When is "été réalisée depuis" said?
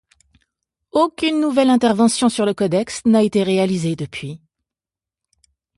3.21-4.41